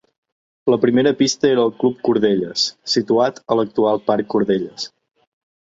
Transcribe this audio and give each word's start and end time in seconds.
La 0.73 0.79
primera 0.85 1.13
pista 1.19 1.47
era 1.49 1.61
al 1.65 1.75
Club 1.83 2.01
Cordelles, 2.07 2.65
situat 2.95 3.39
a 3.57 3.61
l’actual 3.61 4.05
Parc 4.11 4.33
Cordelles. 4.35 4.91